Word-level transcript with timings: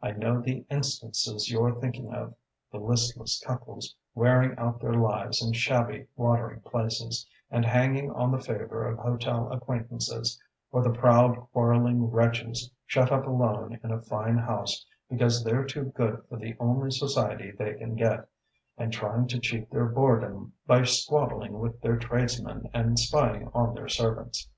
I 0.00 0.12
know 0.12 0.40
the 0.40 0.64
instances 0.70 1.50
you're 1.50 1.74
thinking 1.80 2.14
of: 2.14 2.34
the 2.70 2.78
listless 2.78 3.42
couples 3.44 3.96
wearing 4.14 4.56
out 4.56 4.78
their 4.78 4.94
lives 4.94 5.44
in 5.44 5.52
shabby 5.52 6.06
watering 6.14 6.60
places, 6.60 7.28
and 7.50 7.64
hanging 7.64 8.08
on 8.12 8.30
the 8.30 8.38
favour 8.38 8.86
of 8.86 8.98
hotel 9.00 9.50
acquaintances; 9.52 10.40
or 10.70 10.84
the 10.84 10.92
proud 10.92 11.34
quarrelling 11.52 12.08
wretches 12.12 12.70
shut 12.86 13.10
up 13.10 13.26
alone 13.26 13.80
in 13.82 13.90
a 13.90 14.00
fine 14.00 14.38
house 14.38 14.86
because 15.10 15.42
they're 15.42 15.64
too 15.64 15.86
good 15.86 16.22
for 16.28 16.36
the 16.36 16.54
only 16.60 16.92
society 16.92 17.50
they 17.50 17.74
can 17.74 17.96
get, 17.96 18.28
and 18.78 18.92
trying 18.92 19.26
to 19.26 19.40
cheat 19.40 19.70
their 19.72 19.86
boredom 19.86 20.52
by 20.68 20.84
squabbling 20.84 21.58
with 21.58 21.80
their 21.80 21.96
tradesmen 21.96 22.70
and 22.72 22.96
spying 23.00 23.50
on 23.52 23.74
their 23.74 23.88
servants. 23.88 24.48